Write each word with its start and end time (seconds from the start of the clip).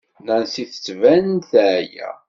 Nancy 0.25 0.63
tettban-d 0.71 1.43
teɛya. 1.51 2.09